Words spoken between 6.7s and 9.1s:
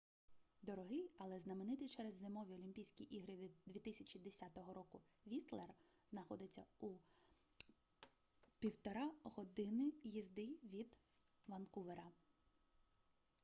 у 1,5